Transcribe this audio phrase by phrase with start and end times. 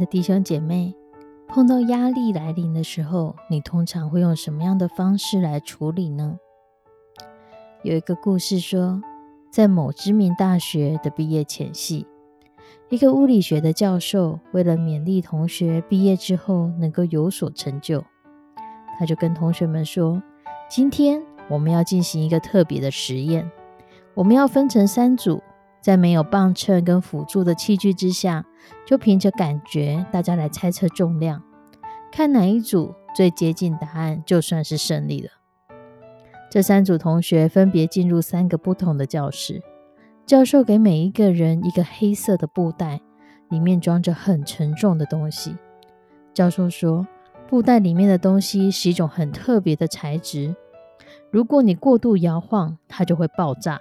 [0.00, 0.94] 的弟兄姐妹，
[1.46, 6.38] 碰到压力来临的时候，你通常会用什么样的方式来处理呢？
[7.82, 9.02] 有一个故事说，
[9.52, 12.06] 在某知名大学的毕业前夕，
[12.88, 18.02] 一个物理学的教授为了勉励同学毕业之后能够有所成就，
[18.98, 20.22] 他就跟同学们说
[20.70, 23.50] ：“今天我们要进行一个特别的实验，
[24.14, 25.42] 我们要分成三组。”
[25.80, 28.44] 在没有磅秤跟辅助的器具之下，
[28.86, 31.42] 就凭着感觉，大家来猜测重量，
[32.12, 35.30] 看哪一组最接近答案，就算是胜利了。
[36.50, 39.62] 这三组同学分别进入三个不同的教室，
[40.26, 43.00] 教授给每一个人一个黑色的布袋，
[43.48, 45.56] 里面装着很沉重的东西。
[46.34, 47.06] 教授说，
[47.48, 50.54] 布袋里面的东西是一种很特别的材质，
[51.30, 53.80] 如果你过度摇晃，它就会爆炸。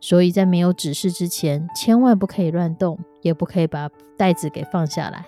[0.00, 5.24] 所以在没有指示之前，千万不可以乱动，也不可以把袋子给放下来。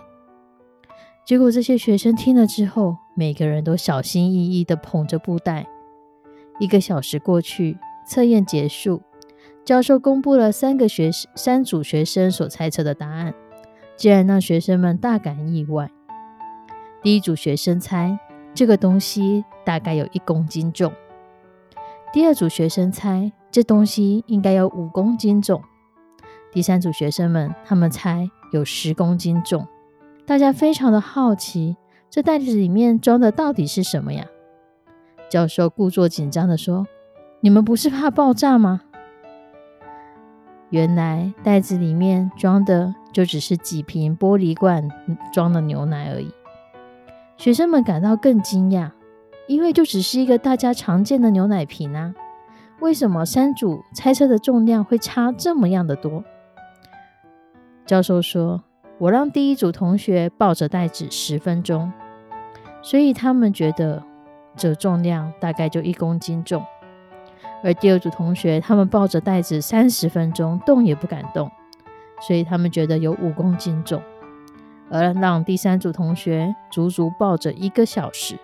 [1.27, 5.67] 结果这些学生听了之后，每个人都小心翼翼地捧着布袋。
[6.59, 9.03] 一个小时过去，测验结束，
[9.65, 13.35] 教授公布了三个学三组学生所猜测的答案，
[13.97, 15.91] 竟然让学生们大感意外。
[17.03, 18.19] 第一组学生猜
[18.55, 20.93] 这个东西大概有一公斤重，
[22.13, 23.31] 第二组学生猜。
[23.53, 25.63] 这东西应该有五公斤重。
[26.51, 29.69] 第三组学生们，他们猜有十公斤重。
[30.25, 31.77] 大家非常的好奇，
[32.09, 34.25] 这袋子里面装的到底是什么呀？
[35.29, 36.87] 教授故作紧张的说
[37.41, 38.81] ：“你们不是怕爆炸吗？”
[40.71, 44.89] 原来袋子里面装的就只是几瓶玻璃罐
[45.31, 46.33] 装的牛奶而已。
[47.37, 48.93] 学生们感到更惊讶，
[49.47, 52.15] 因为就只是一个大家常见的牛奶瓶啊。
[52.83, 56.25] 为什么三组猜测的重量会差这么样的多？
[57.87, 58.65] 教授说
[58.99, 61.93] ：“我让第一组同学抱着袋子十分钟，
[62.83, 64.03] 所以他们觉得
[64.57, 66.61] 这重量大概就一公斤重；
[67.63, 71.49] 而第二组同学他们抱着袋子三十分钟，动也不敢动，
[72.21, 74.01] 所以他们觉得有五公斤重；
[74.91, 78.37] 而让第三组同学足足抱着一个小时，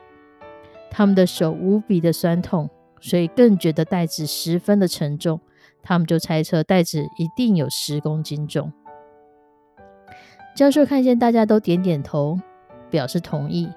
[0.93, 5.41] 他们的手无比的酸痛。”所以更觉得袋子十分的沉重，
[5.83, 8.73] 他们就猜测袋子一定有十公斤重。
[10.57, 12.41] 教授看见大家都点点头，
[12.91, 13.71] 表示同意，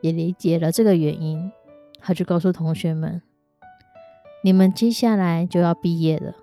[0.00, 1.52] 也理解了这个原因，
[2.00, 3.20] 他就告诉同学们
[4.42, 6.34] ：“你们接下来就要毕业了，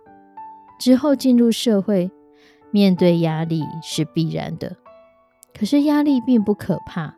[0.79, 2.11] 之后进入社会，
[2.69, 4.75] 面对压力是必然的。
[5.57, 7.17] 可是压力并不可怕，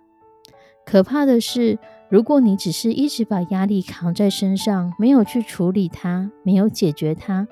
[0.86, 1.78] 可怕的是。”
[2.14, 7.48] 如果你只是一直把压力扛在身上，没有去处理它，没有解决它，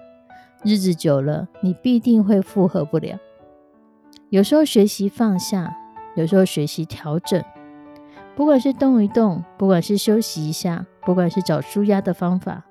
[0.64, 3.18] 日子久了，你必定会负荷不了。
[4.30, 5.76] 有时候学习放下，
[6.16, 7.44] 有时候学习调整，
[8.36, 12.64] 不管是动一动，不管是休息一下，不管是找舒压的方法，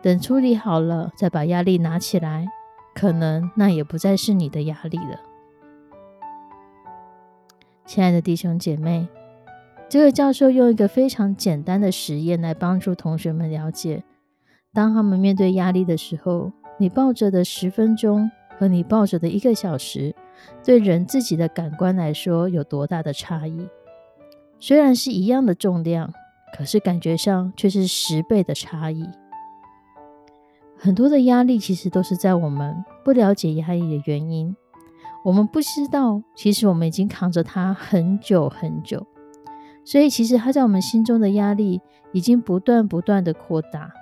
[0.00, 2.46] 等处理好了，再把压力拿起来，
[2.94, 5.20] 可能那也不再是你的压力了。
[7.84, 9.06] 亲爱的弟兄姐妹。
[9.88, 14.02] 这个教授用一个非常简单的实验来帮助同学们了解，
[14.72, 18.28] 当他们面对压力的时候，你抱着的十分钟
[18.58, 20.12] 和你抱着的一个小时，
[20.64, 23.68] 对人自己的感官来说有多大的差异？
[24.58, 26.12] 虽然是一样的重量，
[26.58, 29.08] 可是感觉上却是十倍的差异。
[30.76, 34.56] 很多的压力其实都是在我们不了解压力的原因，
[35.24, 39.06] 我们不知道，其实我们已经扛着它很久很久。
[39.86, 41.80] 所以，其实他在我们心中的压力
[42.12, 43.92] 已经不断不断的扩大，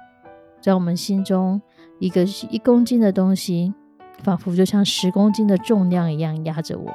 [0.59, 1.61] 在我们心中
[1.99, 3.75] 一个一公斤的东西，
[4.23, 6.95] 仿佛就像十公斤的重量一样压着我们。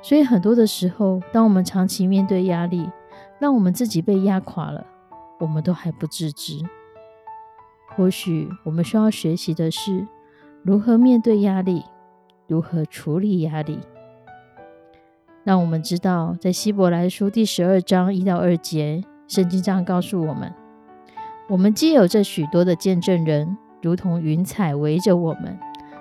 [0.00, 2.88] 所以很多的时候，当我们长期面对压力，
[3.38, 4.86] 让我们自己被压垮了，
[5.38, 6.64] 我们都还不自知。
[7.94, 10.06] 或许我们需要学习的是
[10.62, 11.84] 如何面对压力，
[12.46, 13.78] 如何处理压力。
[15.46, 20.52] 让我们知道，在希伯来书第十二章一到二节，圣经上告诉我们：
[21.48, 25.56] 我们既有这许多的见证人，如同云彩围着我们，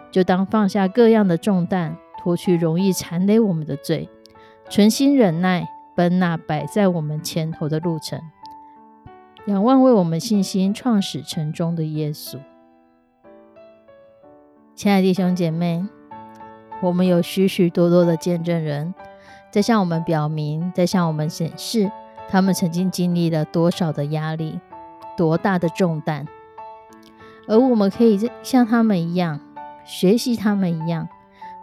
[0.09, 1.95] 就当放下各样的重担。
[2.17, 4.09] 脱去容易缠累我们的罪，
[4.67, 8.19] 存心忍耐，奔那摆在我们前头的路程，
[9.45, 12.39] 仰望为我们信心创始成终的耶稣。
[14.73, 15.85] 亲爱的弟兄姐妹，
[16.81, 18.91] 我们有许许多多的见证人，
[19.55, 21.89] 在向我们表明，在向我们显示，
[22.27, 24.59] 他们曾经经历了多少的压力，
[25.15, 26.27] 多大的重担，
[27.47, 29.39] 而我们可以像他们一样，
[29.85, 31.07] 学习他们一样。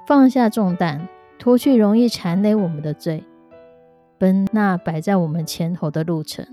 [0.06, 1.06] 放下重担，
[1.39, 3.25] 脱去容易缠累我们的罪，
[4.17, 6.47] 奔那摆在我们前头的路程，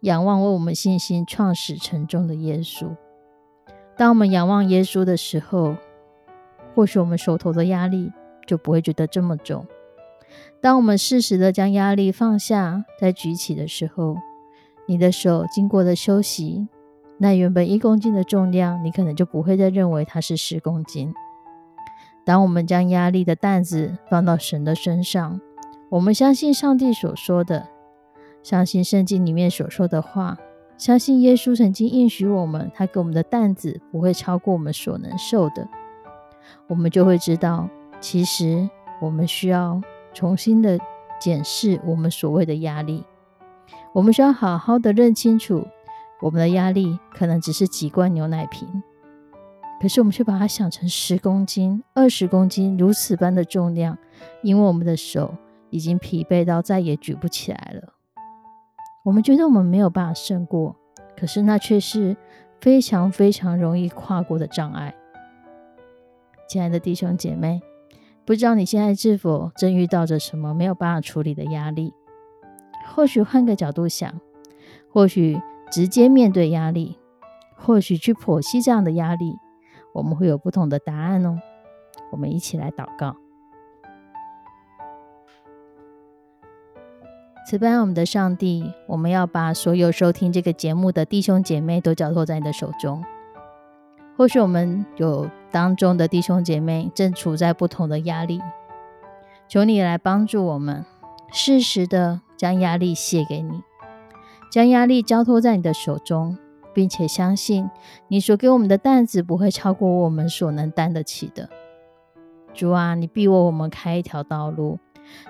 [0.00, 2.94] 仰望为我们信心创始成终的耶稣。
[3.96, 5.76] 当我们仰望耶稣的时候，
[6.74, 8.12] 或许我们手头的压力
[8.46, 9.66] 就不会觉得这么重。
[10.60, 14.16] 当我们适时的将压力放下，再举起的时候，
[14.86, 16.68] 你的手经过了休息，
[17.18, 21.12] 那原本一公斤的重量，你可能就不会再认为它是十公斤。
[22.24, 25.40] 当我们将压力的担子放到神的身上，
[25.88, 27.68] 我们相信上帝所说的，
[28.42, 30.38] 相信圣经里面所说的话，
[30.76, 35.66] 相信耶稣曾经应许我们，他给我们的担子不会超过我们所能受的，
[36.68, 37.68] 我们就会知道，
[38.00, 38.68] 其实
[39.00, 39.80] 我们需要
[40.12, 40.78] 重新的
[41.20, 43.04] 检视我们所谓的压力，
[43.92, 45.66] 我们需要好好的认清楚，
[46.20, 48.82] 我们的压力可能只是几罐牛奶瓶。
[49.80, 53.96] 可是我们却把它想成十公斤、二十公斤如此般的重量，
[54.42, 55.34] 因为我们的手
[55.70, 57.94] 已经疲惫到再也举不起来了。
[59.02, 60.76] 我们觉得我们没有办法胜过，
[61.18, 62.14] 可是那却是
[62.60, 64.94] 非常非常容易跨过的障碍。
[66.46, 67.62] 亲爱的弟兄姐妹，
[68.30, 71.92] 不知道你现在是否正遇到着什么没有办法处理的压力？
[72.86, 74.20] 或许换个角度想，
[74.88, 76.96] 或许直接面对压力，
[77.56, 79.34] 或许去剖析这样的压力。
[79.92, 81.40] 我们会有不同的答案哦。
[82.12, 83.16] 我们一起来祷告。
[87.48, 93.04] 慈悲我们的上帝，我们要把所有收听这个节目的弟兄姐妹都交托在你的手中。
[94.20, 98.38] 或许我们有当中的弟兄姐妹正处在不同的压力，
[99.48, 100.84] 求你来帮助我们，
[101.32, 103.62] 适时的将压力卸给你，
[104.52, 106.36] 将压力交托在你的手中。
[106.74, 107.68] 并且相信
[108.08, 111.48] 你所给我们的担子不会超过我们所能担得起的。
[112.52, 114.78] 主啊，你必为我们开一条道路，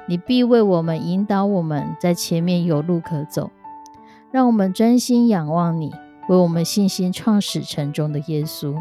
[0.08, 3.52] 你必为我们引导我们在前面有路可走。
[4.32, 5.94] 让我们专心仰望你，
[6.31, 8.81] 为我们信心创始成终的耶稣。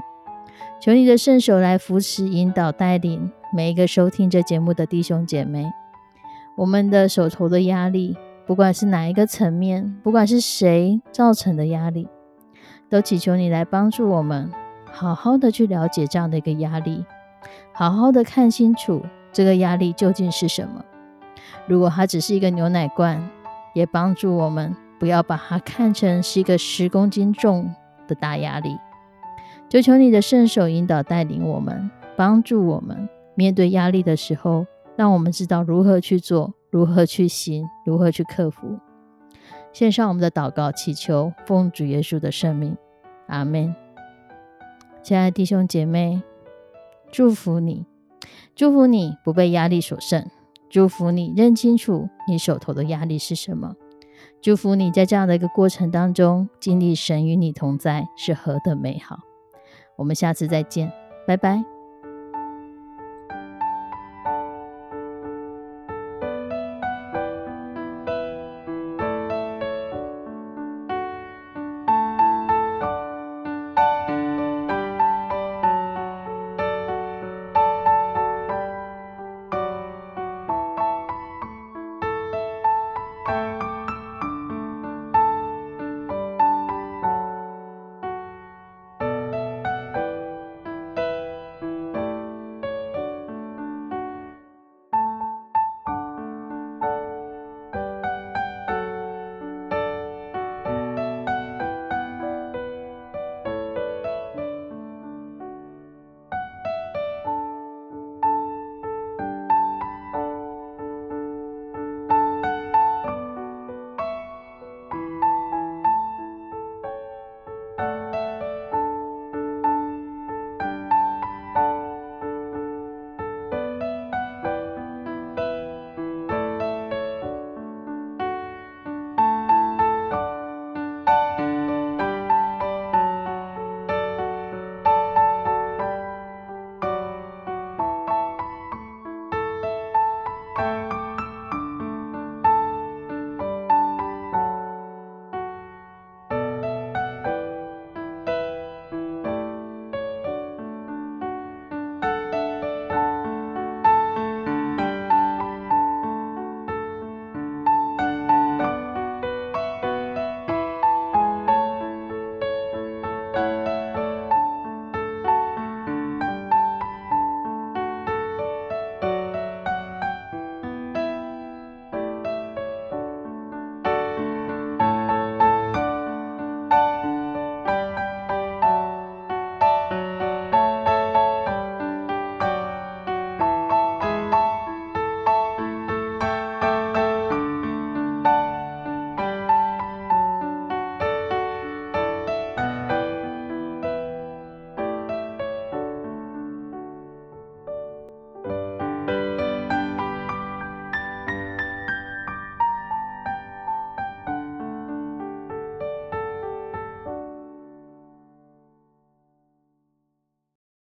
[0.80, 5.66] 求你的圣手来扶持、引导、带领每一个收听这节目的弟兄姐妹。
[6.56, 8.16] 我们的手头的压力，
[8.46, 12.08] 不管是哪一个层面，不管是谁造成的压力。
[12.88, 14.52] 都祈求你来帮助我们，
[14.92, 17.04] 好好的去了解这样的一个压力，
[17.74, 19.02] 好好的看清楚
[19.34, 20.86] 这个压力究竟是什么。
[21.66, 23.28] 如果它只是一个牛奶罐，
[23.74, 27.74] 也帮助我们不要把它看成是一个十公斤重
[28.08, 28.78] 的大压力。
[29.70, 34.66] 求求你的圣手引导带领我们，帮助我们面对压力的时候，
[34.96, 38.80] 让我们知道如何去做，如何去行，如何去克服。
[39.72, 42.76] 献上我们的祷告，祈求奉主耶稣的圣名，
[43.28, 43.74] 阿门。
[45.04, 46.22] 亲爱的弟兄姐妹，
[47.12, 47.86] 祝福你，
[48.56, 50.26] 祝福你不被压力所胜，
[50.70, 53.76] 祝福你认清楚你手头的压力是什么，
[54.42, 59.20] 祝福你在这样的一个过程当中经历神与你同在是何等美好。
[59.98, 60.92] 我们下次再见，
[61.28, 61.79] 拜拜。